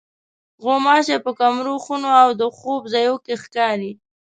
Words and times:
غوماشې 0.63 1.17
په 1.25 1.31
کمرو، 1.39 1.73
خونو 1.83 2.09
او 2.21 2.29
د 2.41 2.41
خوب 2.57 2.81
ځایونو 2.93 3.23
کې 3.25 3.33
ښکاري. 3.43 3.91